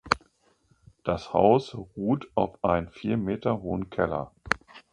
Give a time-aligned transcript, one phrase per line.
[1.03, 4.31] Das Haus ruht auf einem vier Meter hohen Keller.